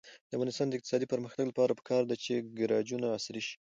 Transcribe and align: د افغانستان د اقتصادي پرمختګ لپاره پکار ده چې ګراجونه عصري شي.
د 0.27 0.31
افغانستان 0.35 0.67
د 0.69 0.73
اقتصادي 0.77 1.05
پرمختګ 1.13 1.43
لپاره 1.47 1.77
پکار 1.79 2.01
ده 2.09 2.15
چې 2.23 2.33
ګراجونه 2.59 3.07
عصري 3.17 3.41
شي. 3.47 3.55